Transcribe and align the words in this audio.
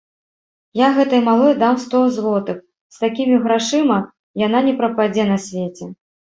Я 0.79 0.87
гэтай 0.95 1.21
малой 1.27 1.53
дам 1.65 1.75
сто 1.83 1.97
злотых, 2.17 2.57
з 2.97 3.05
такімі 3.05 3.35
грашыма 3.45 4.01
яна 4.47 4.65
не 4.71 4.77
прападзе 4.83 5.31
на 5.33 5.37
свеце. 5.49 5.85